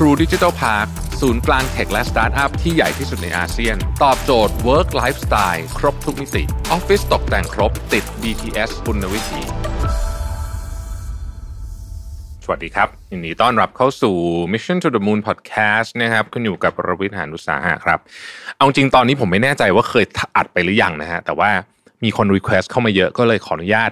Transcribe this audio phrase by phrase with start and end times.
[0.00, 0.88] True Digital Park
[1.20, 9.40] ศูนย์กลางเทคและสตาร์ทอัพที่ใหญ่ที่สุดในอาเซียน ตอบโจทย์ Work Lifestyle ครบทุกมิติออฟฟิศตกแต่งครบติด BTS คุณวิถี
[12.44, 14.16] สวัสดีครับยินดีต้อนรับเข้าสู่
[14.52, 17.98] Mission to the Moon Podcast นะครับคุณอยู่กับรวิทยานุสาหะครับ
[18.56, 20.04] เอาจริงตอนนี้ผมไม่แน่ใจว่าเคย
[20.36, 21.50] อัดไปหรือยังนะฮะแต่ว่า
[22.04, 23.90] มีคน Request เข้ามาเยอะก็เลยขออนุญาต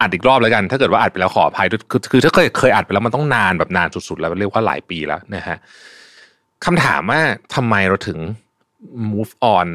[0.00, 5.56] อัดอีกรอบแล้วกัน ถ้าเกิดว่าอัดไปแล้วขออภัยคือคือถ้าเคยเคยอัดไปแล้วมันต้องนานแบบนานสุดๆ แล้วเรียกว่าหลายปีแล้วนะฮะ
[6.64, 7.20] คำถามว่า
[7.54, 8.18] ทำไมเราถึง
[9.12, 9.68] move on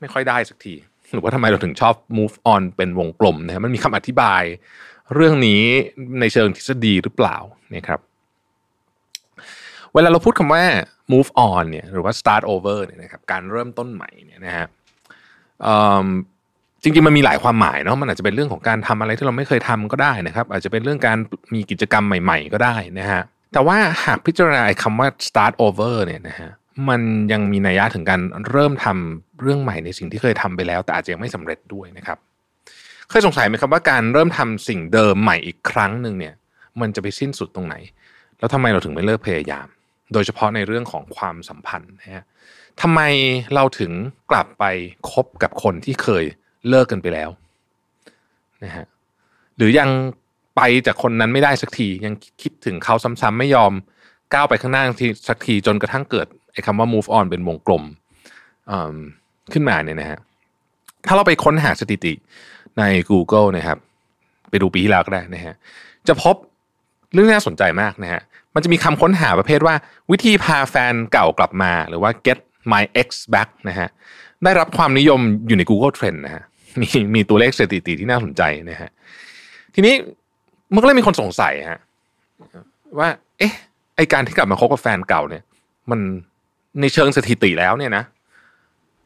[0.00, 0.74] ไม่ค่อยได้สักที
[1.12, 4.42] หรือว่าทำไมเราถึงชอบ move on เป็นวงกลมนะมันมีคำอธิบาย
[5.14, 5.62] เรื่องนี้
[6.20, 7.36] ในเชิงทฤษฎีหรือเปล่า
[7.74, 8.00] นะครับ
[9.94, 10.64] เวลาเราพูดคำว่า
[11.12, 14.66] move on เนี่ยหรือว่า start over เนี่ยนะครับการเริ่มต้นใหม่เนี่ยนะฮะ
[16.84, 21.18] จริงๆมันมีหลายความหมายเนาะมันอาจจะเป็นเรื่องของการทำอะไรที่เราไม่เคยทำก็ได้นะครับ อาจจะเป็นเรื่องการ
[21.54, 26.50] มีกิจกรรมใหม่ ๆ ก็ได้นะฮะแต่ว่าหากพิจารณาคำว่า start over เนี่ยนะฮะ
[26.88, 27.00] มัน
[27.32, 32.18] ยังมีนัยยะถึงการเริ่มทำเรื่องใหม่ในสิ่งที่เคยทำไปแล้ว แต่อาจจะยังไม่สำเร็จด้วยนะครับ
[33.10, 36.34] เคยสงสัยไหมครับว่าการเริ่มทำสิ่งเดิมใหม่อีกครั้งหนึ่งเนี่ย
[36.80, 37.74] มันจะไปสิ้นสุดตรงไหน
[38.38, 39.66] แล้วทำไมเราถึงไม่เลิกพยายาม
[40.12, 42.24] โดยเฉพาะในเรื่องของความสัมพันธ์นะฮะ
[42.82, 43.00] ทำไม
[43.54, 43.92] เราถึง
[44.30, 44.64] กลับไป
[45.10, 46.24] คบกับคนที่เคย
[46.68, 47.30] เลิกกันไปแล้ว
[48.64, 48.84] นะฮะ
[49.56, 49.90] หรือยัง
[50.56, 53.72] ไปจากคนนั้นไม่ได้สักทียังคิดถึงเขาซ้ำๆไม่ยอม
[54.32, 54.84] ก้าวไปข้างหน้า
[55.28, 57.82] สักทีจนกระทั่งเกิดไอ้คำว่า move on เป็นวงกลม
[59.52, 60.18] ขึ้นมาเนี่ยนะฮะ
[61.06, 62.12] ถ้าเราไปค้นหาสถิติ
[62.78, 63.78] ใน Google นะครับ
[64.50, 65.54] ไปดูปีที่แล้วก็ได้นะฮะ
[66.08, 66.36] จะพบ
[67.12, 68.20] เรื่องน่าสนใจมากนะฮะ
[68.54, 69.74] มันจะมีคำค้นหาประเภทว่า
[70.10, 72.38] วิธีพาแฟนเก่ากลับมา หรือว่า get
[72.72, 73.88] my ex back นะฮะ
[74.44, 76.42] ได้รับความนิยมอยู่ใน Google Trend นะฮะ
[76.80, 78.90] มีมีตัวเลขสถิติที่น่าสนใจนะฮะ
[79.74, 79.94] ทีนี้
[80.74, 81.80] มันก็เลยมีคนสงสัยฮะ
[82.98, 83.08] ว่า
[83.38, 83.54] เอ๊ะ
[83.96, 85.42] ไอการที่กลับมาคบกับแฟนเก่าเนี่ย
[85.90, 86.00] มัน
[86.80, 88.04] ในเชิงสถิติแล้วเนี่ยนะ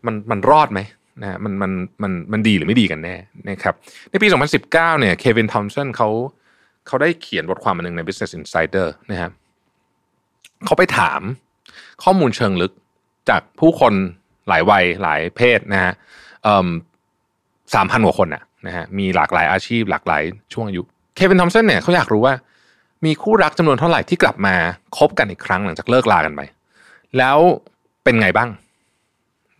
[0.06, 0.80] มันมันรอดไหม
[1.22, 3.16] นะมันมันมันมันดีหรือไม่ดีกันแน่
[3.48, 3.74] นะครับ
[4.10, 4.26] ในปี
[4.58, 6.08] 2019 เนี่ยเควินทอมสันเขา
[6.86, 9.32] เขาได้เขียนบทความอันหนึ่งใน Business Insider นะครับ
[10.64, 11.20] เขาไปถาม
[12.02, 12.72] ข้อมูลเชิงลึก
[13.30, 13.94] จากผู้คน
[14.48, 15.92] หลายวัยหลายเพศนะฮะ
[17.74, 20.82] สามพันกว่าคนนะนะฮะมีหลากหลายอาชีพหลากหลายช่วงอายุ
[21.16, 22.34] เควินทอมสันเนี่ยเขาอยากรู้ว่า
[23.04, 24.54] มีคู่รักจำนวนเท่าไหร่ที่กลับมา
[24.96, 26.40] คบกันอีกครั้งหลังจากเลิกลากันไป
[27.18, 27.38] แล้ว
[28.04, 28.48] เป็นไงบ้าง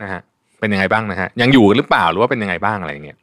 [0.03, 0.21] นะฮะ
[0.61, 3.19] เป็นยังไงบ้างนะฮะยังอยู่หรือเปล่าหรือว่าเป็นยังไงบ้างอะไรอย่างเงี้ย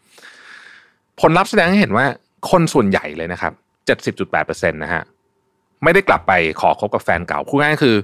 [1.21, 2.05] ผลลัพธ์แสดงให้เห็นว่า
[2.51, 3.53] คนส่วนใหญ่เลยนะครับ
[3.85, 5.01] เจ็ดสิบจุดแปดเปอร์เซ็นต์นะฮะ
[5.83, 6.31] ไม่ได้กลับไป
[6.61, 7.95] ขอคบกับแฟนเก่าคู่ง่ายคือ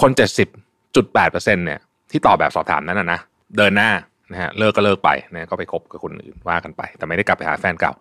[0.00, 0.48] คนเจ็ดสิบ
[0.96, 1.80] จุดแปดเปอร์เซ็นต์เนี่ย
[2.10, 3.20] ที่ตอบแบบสอบถามนั้นนะนะ
[3.56, 3.90] เดินหน้า
[4.32, 7.92] นะฮะเลิกก็เลิกไปนะก็ไปคบกับคนอื่นว่ากันไป แต่ไม่ได้กลับไปหาแฟนเก่า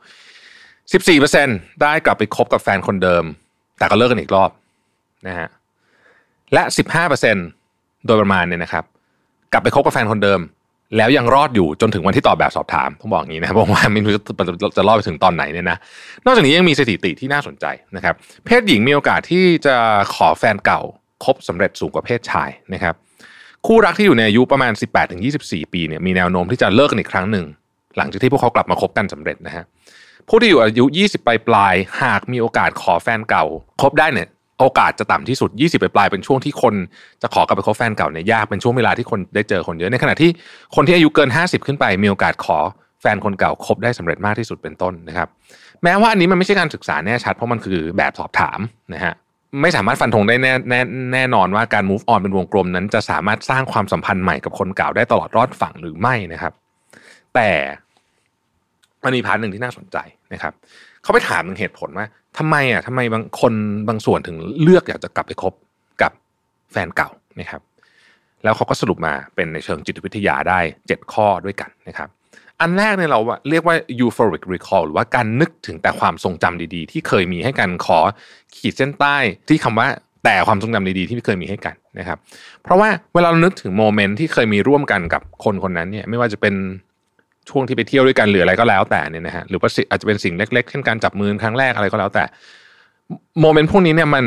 [0.94, 1.48] สิบสี่เปอร์เซ็น
[1.82, 3.24] ได้กลับไปคบกับแฟนคนเดิม
[3.80, 4.52] แต่ก็เลิกกันอีกรอบ
[5.28, 5.48] นะฮะ
[6.54, 7.36] และสิบห้าเปอร์เซ็น
[8.06, 8.84] โดยประมาณเนี่ยนะครับ
[9.54, 10.40] กลับไปคบกับแฟนคนเดิม
[10.98, 14.14] แล้วยังรอดอยู่จนถึงวันที่ตอบแบบสอบถามต้องบอกอย่างนี้นะบอกว่าไม่รู้
[14.78, 15.78] จะรอดไปถึงตอนไหนเนี่ยนะ
[16.26, 19.76] นอกจากนี้ยังมีสถิติที่น่าสนใจนะครับ เพศหญิงมีโอกาสที่จะ
[20.16, 20.82] ขอแฟนเก่า
[21.24, 22.96] คบสำเร็จสูงกว่าเพศชายนะครับ
[23.66, 24.72] คู่รักที่อยู่ในอายุประมาณ
[25.24, 27.46] 18-24 ปีเนี่ยมีแนวโน้มที่จะเลิกกันอีกครั้งหนึ่ง
[27.98, 29.64] หลังจากที่พวกเขากลับมาคบกันสำเร็จนะฮะ
[30.28, 33.46] ผู้ที่อยู่อายุ 20 ปลายปลายหากมีโอกาสขอแฟนเก่า
[33.82, 34.28] คบได้เนี่ย
[34.60, 36.76] โอกาสจะต่ำที่สุด 20ไปปลายเป็นช่วงที่คน
[37.22, 40.30] จะขอกลับไปคบแฟนเก่าเนี่ยยากเป็นช่วงเวลาที่คนได้เจอคนเยอะในขณะที่
[40.76, 42.58] คนที่อายุเกิน 50 ขึ้นไป มีโอกาสขอ
[43.02, 45.28] แฟนคนเก่าคบได้สำเร็จมากที่สุดเป็นต้นนะครับ
[45.84, 48.60] แม้ว่าอันนี้มันไม่ใช่การศึกษาแน่ชัดเพราะมันคือแบบสอบถาม
[48.94, 49.14] นะฮะ
[49.62, 50.82] ไม่สามารถฟันธงได้แน่แน่
[51.14, 56.54] แน่นอนว่าการ move on เป็นวงกลมนั้นจะสามารถสร้างความสัมพันธ์ใหม่กับคนเก่าได้ตลอดรอดฝั่งหรือไม่นะครับ
[57.36, 57.50] แต่
[59.04, 59.98] มันมี part หนึ่งที่น่าสนใจ
[60.34, 60.54] นะครับ
[61.04, 63.54] เขาไปถามถึงเหตุผลว่าทำไมอะทำไมบางคน
[63.88, 65.54] บางส่วนถึงเลือกอยากจะกลับไปคบ
[66.02, 66.12] กับ
[66.72, 67.10] แฟนเก่า
[67.40, 67.62] นะครับ
[68.44, 72.10] แล้วเขาก็สรุปมาเป็นในเชิงจิตวิทยาได้ 7 ข้อด้วยกันนะครับ
[72.62, 73.20] อันแรกเนี่ยเรา
[73.50, 78.00] เรียกว่า euphoric recall หรือว่าการนึกถึงแต่ความทรงจำดีๆ ที่เคยมีให้กันขอ
[78.56, 79.16] ขีดเส้นใต้
[79.50, 79.88] ที่คำว่า
[80.24, 82.18] แต่ความทรงจำดีๆที่เคยมีให้กันนะครับ
[82.64, 86.56] เพราะว่าเวลาเรานึกถึงโมเมนต์ที่เคยมีร่วมกันกับคนคนนั้นเนี่ยไม่ว่าจะเป็น
[87.50, 92.24] ช่วงที่ไปเที่ยวด้วยกันหรืออะไรก็แล้วแต่เนี่ยนะฮะหรือว่าอาจจะเป็นสิ่งเล็กๆเช่นการจับมือครั้งแรกอะไรก็แล้วแต่
[93.42, 94.26] โมเมนต์พวกนี้เนี่ยมัน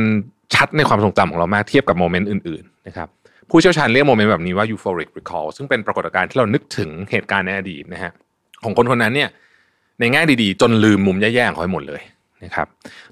[0.54, 3.08] ชัดในความทรงจำของเรามากเทียบกับโมเมนต์อื่นๆนะครับ
[3.50, 8.12] ผู้เชี่ยวชาญเรียกโมเมนต์แบบนี้ว่า euphoric recall ซึ่งเป็นปรากฏการณ์ที่เรานึกถึงเหตุการณ์ในอดีตนะฮะ
[8.64, 9.30] ของคนคนนั้นเนี่ย
[10.00, 12.02] ในแง่ดีๆ จนลืมมุมแย่ๆของเขาหมดเลย
[12.44, 12.66] นะครับ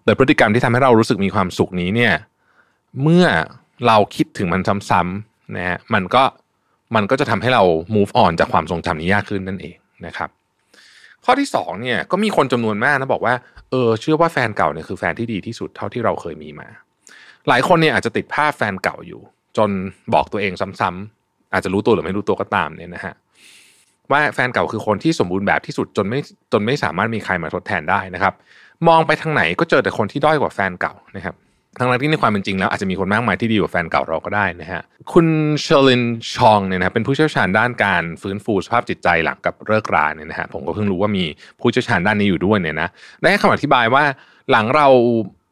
[0.04, 2.12] โดยพฤติกรรมที่ทำให้เรารู้สึกมีความสุขนี้เนี่ย
[3.02, 3.26] เมื่อ
[3.86, 6.22] เราคิดถึงมันซ้ำๆนะฮะมันก็
[6.94, 7.62] มันก็จะทำให้เรา
[7.94, 10.30] move on จากความทรงจำนี้ยากขึ้นนั่นเองนะครับ
[11.24, 13.34] ข้อที่2เนี่ยก็มีคนจำนวนมากนะบอกว่า
[13.70, 16.68] เออเชื่อว่าแฟนเก่าเนี่ยคือแฟนที่ดีที่สุดเท่าที่เราเคยมีมา
[17.48, 19.20] หลายคนเนี่ยอาจจะติดภาพแฟนเก่าอยู่
[19.56, 19.70] จน
[20.14, 23.14] บอกตัวเองซ้ำๆอาจจะรู้ตัวหรือไม่รู้ตัวก็ตามเนี่ยนะฮะ
[24.12, 26.18] ว่าแฟนเก่าคือคนที่สมบูรณ์แบบที่สุดจนไม่
[26.52, 28.34] จนไม่สามารถมีใครมาทดแทนได้นะครับ
[28.88, 31.36] มองไปทางไหนก็เจอแต่คนที่ด้อยกว่าแฟนเก่านะครับ
[31.78, 34.82] ทั้งที่ในความเป็นจริงแล้วอาจจะมีคนมากมายที่ดีกว่าแฟนเก่าเราก็ได้นะฮะ
[35.12, 35.26] คุณ
[35.60, 36.02] เชอร์ลิน
[36.34, 41.24] ชองเนี่ยนะเป็นผู้เชี่ยวชาญด้านการฟื้นฟูสภาพจิตใจหลังการเลิกราเนี่ยนะฮะผมก็เพิ่งรู้ว่ามี
[41.60, 42.88] ผู้เชี่ยวชาญด้านนี้อยู่ด้วยเนี่ยนะ
[43.20, 44.04] ให้คำอธิบายว่า
[44.50, 44.86] หลังเรา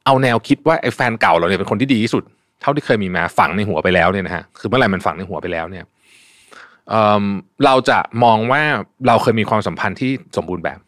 [0.06, 2.22] เอาแนวคิดว่าไอ้แฟนเก่าเราเนี่ยเป็นคนที่ดีที่สุด
[2.62, 5.84] เท่าที่เคยมีมาฝังในหัวไปแล้วเนี่ยนะฮะคือเมื่อไหร่มันฝังในหัวไปแล้วเนี่ย
[7.64, 8.62] เราจะมองว่า
[9.06, 10.80] เราเคยมีความสัมพันธ์ที่สมบูรณ์แบบ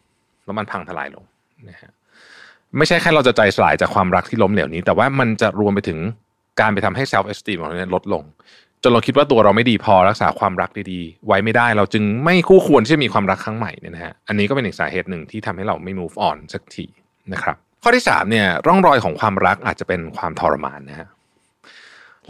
[0.45, 1.23] แล้วมันพังทลายลง
[1.69, 1.91] นะฮะ
[2.77, 5.99] ไม่ใช่แค่เราจะใจสลายจากความรักที่ล้มเหลวนี้ แต่ว่ามันจะรวมไปถึง
[6.59, 8.23] การไปทำให้ self esteem ของเราลดลง
[8.83, 16.85] จนเราคิดว่าตัวเราไม่ดีพอรักษาความรักดีๆ ไว้ไม่ได้ เราจึงไม่คู่ควรที่จะมีความรักครั้งใหม่เนี่ยนะฮะอันนี้ก็เป็นอีกสาเหตุหนึ่งที่ทำให้เราไม่ move on สักที
[17.33, 21.07] นะครับข้อที่3เนี่ยร่องรอยของความรักอาจจะเป็นความทรมานนะฮะ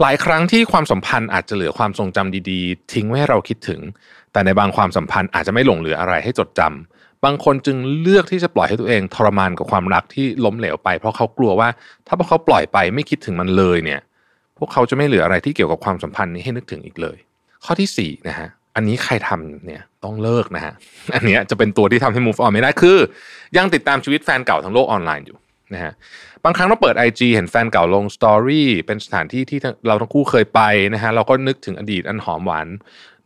[0.02, 3.80] หลายครั้งที่ความสัมพันธ์อาจจะเหลือความทรงจำดีๆ ทิ้งไว้ให้เราคิดถึง
[4.32, 11.68] แต่ในบางความสัมพันธ์อาจจะไม่หลงเหลืออะไรให้จดจำบางคนจึงเลือกที่จะปล่อยให้ตัวเองทรมานกับความรักที่ล้มเหลวไป เพราะเขากลัวว่า
[12.06, 14.00] ถ้าพวกเขาปล่อยไปไม่คิดถึงมันเลยเนี่ย
[14.58, 17.18] พวกเขาจะไม่เหลืออะไรที่เกี่ยวกับความสัมพันธ์นี้ให้นึกถึงอีกเลย
[17.64, 20.74] ข้อที่4นะฮะอันนี้ใครทำเนี่ยต้องเลิกนะฮะ
[21.14, 22.98] อันนี้จะเป็นตัวที่ทำให้ move on ไม่ได้คือ
[23.56, 25.38] ยังติดตามชีวิตแฟนเก่าทั้งโลกออนไลน์อยู่
[25.74, 25.92] นะฮะ
[26.44, 30.60] บางครั้งเราเปิด IG เห็นแฟนเก่าลงสตอรี่เป็นสถานที่ที่เราทั้งคู่เคยไป
[30.94, 32.68] นะฮะเราก็นึกถึงอดีตอันหอมหวาน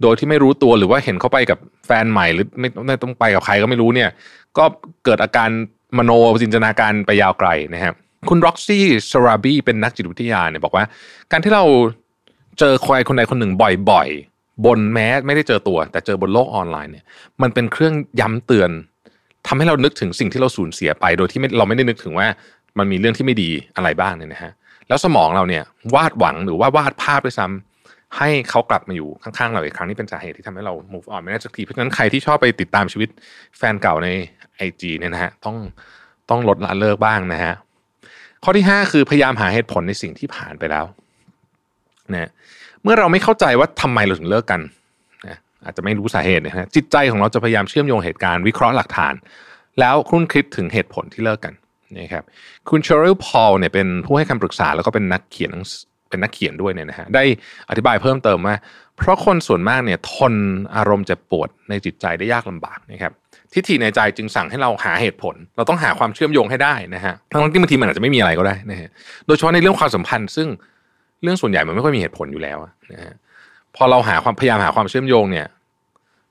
[0.02, 4.10] โดยที่ไม่รู้ตัวหรือว่าเห็นเขาไปกับแฟนใหม่หรือไม่ไม่ต้องไปกับใครก็ไม่รู้เนี่ย
[4.58, 4.64] ก็
[5.04, 5.50] เกิดอาการ
[5.98, 6.10] มโน
[6.42, 7.94] จินตนาการไปยาวไกลนะครับ
[8.28, 10.84] คุณร็อกซี่ซาราบีเป็นนักจิตวิทยาเนี่ยบอกว่า
[11.30, 11.64] การที่เรา
[12.58, 13.52] เจอใครคนใดคนหนึ่ง
[13.90, 17.04] บ่อยๆบนแม้ไม่ได้เจอตัว แต่เจอบนโลกออนไลน์เนี่ย
[17.42, 18.70] มันเป็นเครื่องย้ำเตือน
[19.46, 22.26] ทำให้เรานึกถึงสิ่งที่เราสูญเสียไป โดยที่เราไม่ได้นึกถึงว่า
[22.78, 24.52] มันมีเรื่องที่ไม่ดีอะไรบ้างเนี่ยนะฮะ
[24.88, 25.62] แล้วสมองเราเนี่ย
[25.94, 33.08] วาดหวังหรือว่าวาดภาพด้วยซ้ำให้เขากลับมาอยู่ข้างๆเราอีกครั้งนี่เป็นสาเหตุที่ทำให้เรา move on ไม่ได้สักทีเพราะฉะนั้นใครที่ชอบไปติดตามชีวิต
[33.58, 34.08] แฟนเก่าใน
[34.56, 35.56] ไอจีเนี่ยนะฮะต้อง
[36.30, 37.54] ต้องลดละเลิกบ้างนะฮะ
[38.44, 40.84] ข้อที่ 5 คือพยายามหาเหตุผลในสิ่งที่ผ่านไปแล้ว
[42.12, 42.30] นะ
[42.82, 44.60] เมื่อเราไม่เข้าใจว่าทำไมเราถึงเลิกกัน
[45.64, 49.14] อาจจะไม่รู้สาเหตุนะฮะจิตใจของเราจะพยายามเชื่อมโยงเหตุการณ์วิเคราะห์หลักฐาน
[49.80, 51.54] แล้วคุ้นคิดถึงเหตุผลที่เลิกกัน
[51.98, 52.24] นะครับ
[52.70, 55.52] คุณเชอริลพอลเนี่ยเป็นผู้ให้คำปรึกษาแล้วก็เป็นนักเขียน
[56.10, 57.24] เป็นนักเขียนด้วยเนี่ยนะฮะได้
[57.70, 58.56] อธิบายเพิ่มเติมว่า
[58.96, 60.34] เพราะคนส่วนมากเนี่ยทน
[60.76, 63.12] อารมณ์เจ็บปวดในจิตใจได้ยากลำบากนะครับ
[63.52, 68.88] ทิฏฐิในใจจึงสั่งให้เราหาเหตุผล เราต้องหาความเชื่อมโยงให้ได้นะฮะทั้งที่บางทีมันอาจจะไม่มีอะไรก็ได้นะฮะ
[69.26, 70.48] โดยเฉพาะในเรื่องความสัมพันธ์ ซึ่ง
[71.22, 72.58] เรื่องส่วนใหญ่มันไม่ค่อยมีเหตุผลอยู่แล้ว
[72.92, 73.14] นะฮะ
[73.76, 75.46] พอเราหาความพยายามหาความเชื่อมโยงเนี่ย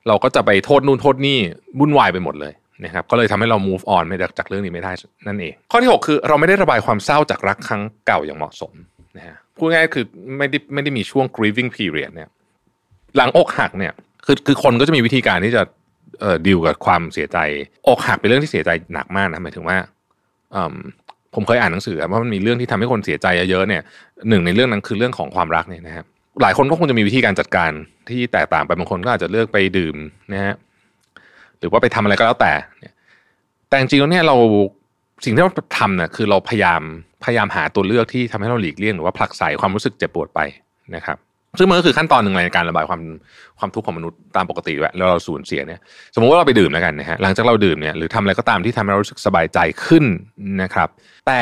[0.08, 1.38] เราก็จะไปโทษนู่นโทษนี่
[1.80, 2.52] วุ่นวายไปหมดเลย
[2.84, 4.92] นะครับก็เลยทำให้เรา move on ไม่จากเรื่องนี้ไม่ได้
[5.26, 8.72] นั่นเอง ข้อที่ 6 คือเราไม่ได้ระบายความเศร้าจากรักครั้งเก่าอย่างเหมาะสม
[9.16, 10.04] นะฮะพูดง่ายคือ
[10.38, 12.28] ไม่ได้ไม่ได้มีช่วง grieving period เนี่ย
[13.16, 13.92] หลังอกหักเนี่ย
[14.26, 15.62] คือคือคนก็จะมีวิธีการที่จะ
[16.20, 17.38] เอ่อดีลกับความเสียใจ
[17.88, 19.76] อกหักเป็นเรื่องที่เสียใจหนักมากนะหมายถึงว่า
[21.34, 23.82] ผมเคยอ่านหนังสือว่ามันมีเรื่องที่ทำให้คนเสียใจเยอะๆเนี่ย
[24.28, 26.06] หนึ่งในเรื่องนั้นคือเรื่องของความรักเนี่ยนะครับ
[26.42, 27.70] หลายคนก็คงจะมีวิธีการจัดการ
[28.08, 29.96] ที่แตกต่างไปบางคนก็อาจจะเลือกไปดื่ม
[30.32, 30.54] นะฮะ
[31.58, 32.52] หรือว่าไปทำอะไรก็แล้วแต่
[33.68, 34.36] แต่จริงๆแล้วเนี่ยเรา
[35.24, 36.82] สิ่งที่เราทำเนี่ยคือเราพยายาม
[37.24, 40.40] พยายามหาตัวเลือกที่ทำให้เราหลีกเลี่ยงหรือว่าผลักไสความรู้สึกเจ็บปวดไป
[40.94, 41.18] นะครับ
[41.58, 43.00] ซึ่งมันก็คือขั้นตอนหนึ่งในการระบายความ
[43.58, 45.80] ความทุกข์ของมนุษย์ตามปกติแล้วเราสูญเสียเนี่ย
[46.14, 50.04] สมมติว่าเราไปดื่มแล้วกันนะฮะหลังจากเราดื่มเนี่ยหรือทำอะไรก็ตามที่ทำให้เรารู้สึกสบายใจขึ้น
[50.62, 50.88] นะครับ
[51.26, 51.40] แต่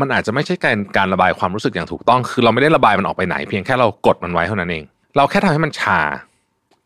[0.00, 4.84] มันอาจจะไม่ใช่การการระบายความรู้สึกอย่างถูกต้อง คือเราไม่ได้ระบายมันออกไปไหน เพียงแค่เรากดมันไว้เท่านั้นเอง
[5.16, 6.00] เราแค่ทำให้มันชา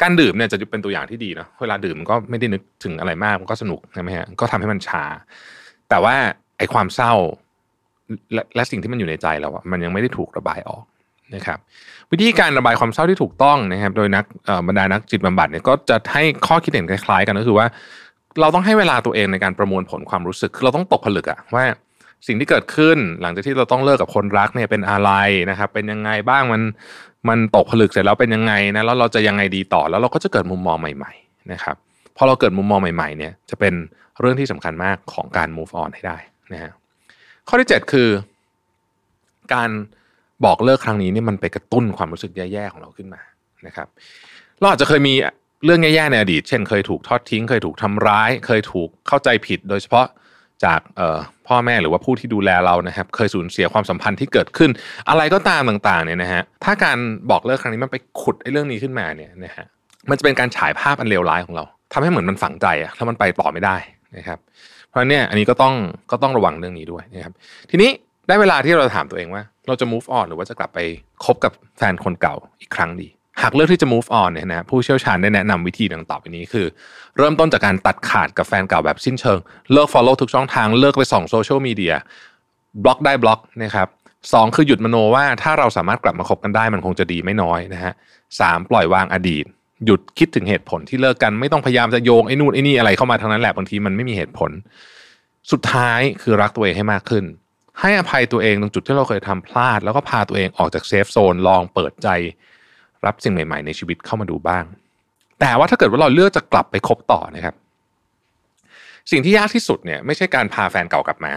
[0.02, 5.04] การดื่มเนี่ยจะเป็นตัวอย่างที่ดีนะเวลาดื่มก็ไม่ได้นึกถึงอะไรมากมันก็สนุกใช่ไหมฮะก็ทำให้มันชา
[5.90, 6.14] แต่ว่า
[6.58, 7.12] ไอ้ความเศร้า
[8.34, 10.84] และและสิ่งที่มันอยู่ในใจเราอะมันยังไม่ได้ถูกระบายออก
[11.34, 11.58] นะครับ
[12.12, 14.24] วิธีการระบายความเศร้าที่ถูกต้องนะครับ โดยนัก
[14.66, 17.66] บรรดานักจิตบำบัดเนี่ยก็จะให้ข้อคิดเห็นคล้าย ๆ กันก็คือว่า
[18.40, 21.64] เราต้องให้เวลาตัวเองในการประมวลผลความรู้สึกคือเราต้องตกผลึกอะว่า
[22.26, 25.10] สิ่งที่เกิดขึ้นหลังจากที่เราต้องเลิกกับคนรักเนี่ยเป็นอะไร
[25.50, 26.62] นะครับ เป็นยังไงบ้างมัน
[27.28, 31.76] มันตกผลึกเสร็จแล้วเป็นยังไงนะแล้วเราจะยังไงดีต่อแล้วเราก็จะเกิดมุมมองใหม่ๆนะครับ
[32.16, 33.74] พอเราเกิดมุมมองใหม่ๆเนี่ยจะเป็น
[34.20, 36.16] เรื่องที่สำคัญมากของการ move on ให้ได้
[36.52, 36.72] นะฮะ
[37.48, 38.08] ข้อที่ 7 คือ
[39.54, 39.70] การ
[40.44, 43.20] บอกเลิกครั้งนี้นี่มันไปกระตุ้นความรู้สึกแย่ๆของเราขึ้นมา
[43.66, 43.88] นะครับ
[44.60, 45.14] เราอาจจะเคยมี
[45.64, 50.06] เรื่องแย่ๆในอดีต เช่น เคยถูกทอดทิ้ง เคยถูกทำร้าย เคยถูกเข้าใจผิด โดยเฉพาะ
[50.64, 50.80] จาก
[51.46, 54.70] พ่อแม่หรือว่าผู้ที่ดูแลเรานะครับ เคยสูญเสียความสัมพันธ์ที่เกิดขึ้น
[55.08, 56.98] อะไรก็ตามต่างๆเนี่ยนะฮะถ้าการ
[57.30, 59.66] บอกเลิกครั้งนี้มันไปขุดไอ้เรื่องนี้ขึ้นมาเนี่ยนะฮะ
[60.10, 63.76] มันจะเป็นการฉายภาพอันเลวร้ายของเราทำให้เหมือนมันฝังใจอะถ้ามันไปต่อไม่ได้
[64.16, 64.38] นะครับ
[64.88, 65.74] เพราะเนี่ยอันนี้ก็ต้อง
[66.10, 67.34] ก็ต้องระวังเรื่องนี้ด้วยนะครับ
[67.70, 67.90] ทีนี้
[68.28, 70.78] ได้เวลาที่เราถามตัวเองว่า เราจะ move on หรือว่าจะกลับไป
[71.24, 73.08] คบกับแฟนคนเก่าอีกครั้งดี
[73.42, 76.66] หากเลือกที่จะ move on เนี่ยนะผู้เชี่ยวชาญได้แนะนำวิธีดังต่อไปนี้คือ
[77.18, 79.38] เริ่มต้นจากการตัดขาดกับแฟนเก่าแบบสิ้นเชิง
[79.72, 81.94] เลิก follow ทุกช่องทางเลิกไปส่องโซเชียลมีเดีย
[82.82, 83.88] บล็อกได้บล็อกนะครับ
[84.32, 87.92] สองคือหยุดมโนว่าถ้าเราสามารถกลับมาคบกันได้มันคงจะดีไม่น้อยนะฮะ
[88.40, 89.44] สามปล่อยวางอดีต
[89.86, 94.50] หยุดคิดถึงเหตุผลที่เลิกกันไม่ต้องพยายามจะโยงไอ้นู่นไอ้นี่อะไรเข้ามาทางนั้นแหละบางทีมันไม่มีเหตุผล
[95.52, 97.24] สุดท้ายคือรักตัวเองให้มากขึ้น
[97.80, 102.08] ให้อภัยตัวเองตรงจุดที่เราเคยทำพลาด แล้วก็พาตัวเองออกจากเซฟโซนลองเปิดใจ
[103.06, 104.64] รับสิ่งใหม่ ๆ ในชีวิตเข้ามาดูบ้าง
[105.40, 107.54] แต่ว่าถ้าเกิดว่าเราเลือกจะกลับไปคบต่อนะครับ
[109.10, 111.32] สิ่งที่ยากที่สุดเนี่ยไม่ใช่การพาแฟนเก่ากลับมา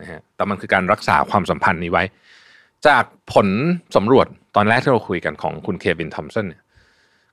[0.00, 2.04] นะฮะแต่มันคือการรักษาความสัมพันธ์นี้ไว้
[2.86, 3.48] จากผล
[3.96, 6.62] สำรวจตอนแรกที่เราคุยกันของคุณเควินทอมสันเนี่ย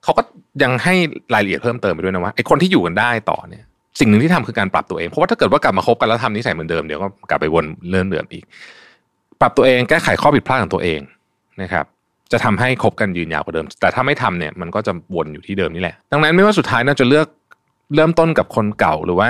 [0.03, 0.21] เขาก็
[0.63, 0.95] ยังให้
[1.33, 3.65] รายละเอียดเพิ่มเติมไปด้วยนะว่าไอ้คนที่อยู่กันได้ต่อเนี่ย
[3.99, 8.43] สิ่งหนึ่งที่ทำคือการปรับตัวเอง เพราะว่าถ้าเกิดว่ากลับมาคบกันแล้วทำนิสัยเหมือนเดิมเดี๋ยวก็กลับไปวนเรื่องเดิมอีก
[9.41, 10.99] ปรับตัวเองแก้ไขข้อผิดพลาดของตัวเอง
[11.61, 11.85] นะครับ
[12.31, 17.27] จะทำให้คบกันยืนยาวกว่าเดิม แต่ถ้าไม่ทำเนี่ยมันก็จะวนอยู่ที่เดิมนี่แหละ ดังนั้นไม่ว่าสุดท้ายน่าจะเลือก
[17.95, 19.29] เริ่มต้นกับคนเก่าหรือว่า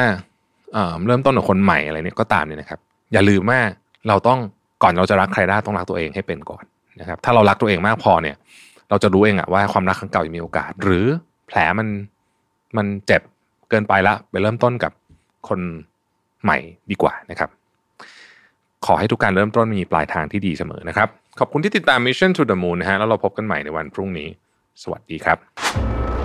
[1.08, 2.80] เริ่มต้นกับคนใหม่อะไรเนี่ยก็ตามเนี่ยนะครับ
[3.14, 3.60] อย่าลืมว่า
[4.08, 4.40] เราต้อง
[4.84, 6.64] ก่อนเราจะรักใครได้ต้องรักตัวเองให้เป็นก่อน
[7.00, 8.36] นะครับ ถ้าเรารักตัวเองมากพอเนี่ย
[8.90, 11.06] เราจะรู้เองอะว่าความรักครั้งเก่ายังมีโอกาส หรือ
[11.48, 11.88] แผลมัน
[12.78, 13.22] มันเจ็บ
[13.72, 14.92] เกินไปละไปเริ่มต้นกับ
[15.48, 15.60] คน
[16.44, 16.58] ใหม่
[16.92, 17.50] ดีกว่านะครับ
[18.86, 21.08] ขอให้ทุกการเริ่มต้นมีปลายทางที่ดีเสมอนะครับ
[21.40, 24.28] ขอบคุณที่ติดตาม Mission to the Moon นะฮะแล้วเราพบกันใหม่ในวันพรุ่งนี้
[24.84, 25.38] สวัสดีครับ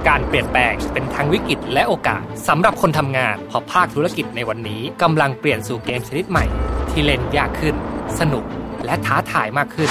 [0.08, 6.44] การเปลี่ยนแปลงเป็นทั้งวิกฤตและโอกาสสำหรับคนทำงานเพราะภาคธุรกิจในวันนี้กำลังเปลี่ยนสู่เกมชนิดใหม่
[6.90, 7.74] ที่เล่นยากขึ้น
[8.20, 8.44] สนุก
[8.84, 9.90] และท้าทายมากขึ้น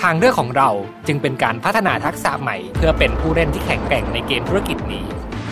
[0.00, 0.70] ทางเลือกของเรา
[1.06, 5.04] จึงเป็นการพัฒนาทักษะใหม่ เพื่อเป็นผู้เล่นที่แข็งแกร่งในเกมธุรกิจนี้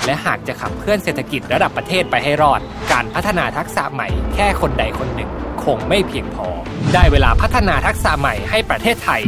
[0.07, 2.61] และหากจะขับเคลื่อนเศรษฐกิจระดับประเทศไปให้รอด
[2.93, 5.31] การพัฒนาทักษะใหม่แค่คนใดคนหนึ่ง
[5.65, 6.49] คงไม่เพียงพอ
[6.95, 9.23] ได้เวลาพัฒนาทักษะใหม่ให้ประเทศไทย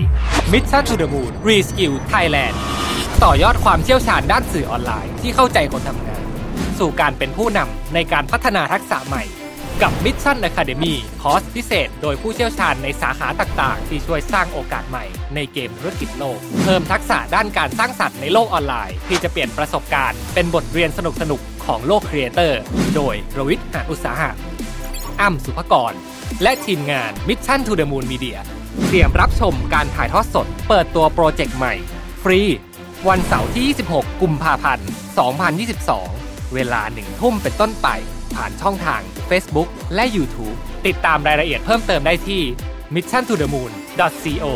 [0.52, 2.54] Mission to the Moon Reskill Thailand
[3.24, 6.22] ต่อยอดความเชี่ยวชาญด้านสื่อออนไลน์ที่เข้าใจคนทำงาน
[6.78, 9.22] สู่การเป็นผู้นำในการพัฒนาทักษะใหม่
[9.82, 22.60] กับ Mission Academy คอร์สพิเศษโดยผู้เชี่ยวชาญในสาขาต่างๆ ที่ช่วยสร้างโอกาสใหม่ในเกมธุรกิจโลก เพิ่มทักษะด้านการสร้างสรรค์ในโลกออนไลน์ ที่จะเปลี่ยนประสบการณ์เป็นบทเรียนสนุกๆ ของโลกครีเอเตอร์
[22.94, 24.30] โดยรวิศ หาญอุตสาหะ
[25.20, 25.92] อ้ำสุภกร
[26.42, 28.38] และทีมงาน Mission to the Moon Media
[28.86, 31.74] เตรียมรับชมการถ่ายทอดสด เปิดตัวโปรเจกต์ใหม่
[32.22, 32.40] ฟรี
[33.08, 34.88] วันเสาร์ที่ 26 กุมภาพันธ์
[35.90, 37.88] 2022 เวลาหนึ่งทุ่มเป็นต้นไป
[38.34, 40.56] ผ่านช่องทาง Facebook และ YouTube
[40.86, 42.42] ติดตามรายละเอียดเพิ่มเติมได้ที่
[42.94, 44.52] mission to the moon co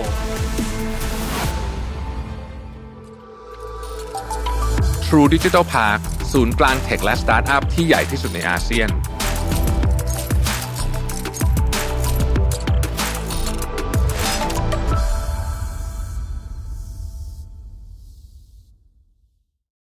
[5.07, 6.01] True Digital Park
[6.33, 8.89] ศูนย์กลางเทคและสตาร์ทอัพที่ใหญ่ที่สุดในอาเซียน